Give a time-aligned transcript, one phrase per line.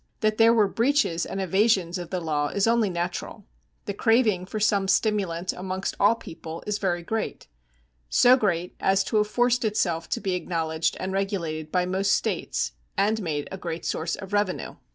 [0.21, 3.45] That there were breaches and evasions of the law is only natural.
[3.85, 7.47] The craving for some stimulant amongst all people is very great
[8.09, 12.71] so great as to have forced itself to be acknowledged and regulated by most states,
[12.97, 14.77] and made a great source of revenue.